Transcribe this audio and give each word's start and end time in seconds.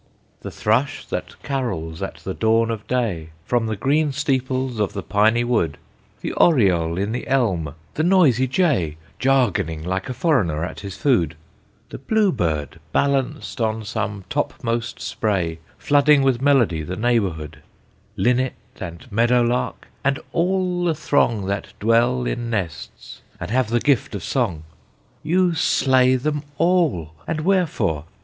"The 0.41 0.49
thrush 0.49 1.05
that 1.05 1.35
carols 1.43 2.01
at 2.01 2.15
the 2.23 2.33
dawn 2.33 2.71
of 2.71 2.87
day 2.87 3.29
From 3.45 3.67
the 3.67 3.75
green 3.75 4.11
steeples 4.11 4.79
of 4.79 4.93
the 4.93 5.03
piny 5.03 5.43
wood; 5.43 5.77
The 6.21 6.31
oriole 6.33 6.97
in 6.97 7.11
the 7.11 7.27
elm; 7.27 7.75
the 7.93 8.01
noisy 8.01 8.47
jay, 8.47 8.97
Jargoning 9.19 9.83
like 9.83 10.09
a 10.09 10.15
foreigner 10.15 10.65
at 10.65 10.79
his 10.79 10.97
food; 10.97 11.35
The 11.89 11.99
blue 11.99 12.31
bird 12.31 12.79
balanced 12.91 13.61
on 13.61 13.85
some 13.85 14.23
topmost 14.27 14.99
spray, 14.99 15.59
Flooding 15.77 16.23
with 16.23 16.41
melody 16.41 16.81
the 16.81 16.95
neighborhood; 16.97 17.61
Linnet 18.17 18.55
and 18.79 19.05
meadow 19.11 19.43
lark, 19.43 19.87
and 20.03 20.19
all 20.33 20.83
the 20.83 20.95
throng 20.95 21.45
That 21.45 21.73
dwell 21.79 22.25
in 22.25 22.49
nests, 22.49 23.21
and 23.39 23.51
have 23.51 23.69
the 23.69 23.79
gift 23.79 24.15
of 24.15 24.23
song. 24.23 24.63
"You 25.21 25.53
slay 25.53 26.15
them 26.15 26.41
all! 26.57 27.13
and 27.27 27.41
wherefore? 27.41 28.05